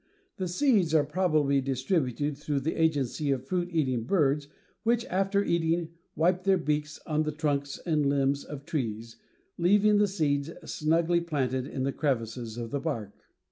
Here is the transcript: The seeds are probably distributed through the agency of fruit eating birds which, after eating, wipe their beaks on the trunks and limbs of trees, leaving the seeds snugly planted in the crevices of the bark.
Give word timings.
The 0.37 0.47
seeds 0.47 0.95
are 0.95 1.03
probably 1.03 1.61
distributed 1.61 2.35
through 2.35 2.61
the 2.61 2.73
agency 2.73 3.29
of 3.29 3.45
fruit 3.45 3.69
eating 3.71 4.05
birds 4.05 4.47
which, 4.81 5.05
after 5.11 5.43
eating, 5.43 5.89
wipe 6.15 6.43
their 6.43 6.57
beaks 6.57 6.99
on 7.05 7.21
the 7.21 7.31
trunks 7.31 7.77
and 7.85 8.07
limbs 8.09 8.43
of 8.43 8.65
trees, 8.65 9.17
leaving 9.59 9.99
the 9.99 10.07
seeds 10.07 10.49
snugly 10.65 11.21
planted 11.21 11.67
in 11.67 11.83
the 11.83 11.93
crevices 11.93 12.57
of 12.57 12.71
the 12.71 12.79
bark. 12.79 13.11